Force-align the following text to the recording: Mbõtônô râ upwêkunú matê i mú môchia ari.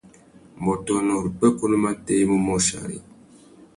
Mbõtônô 0.59 1.13
râ 1.21 1.27
upwêkunú 1.29 1.77
matê 1.83 2.13
i 2.21 2.25
mú 2.29 2.37
môchia 2.47 2.77
ari. 2.83 2.97